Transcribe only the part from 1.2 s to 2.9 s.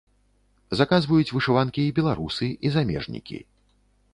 вышыванкі і беларусы, і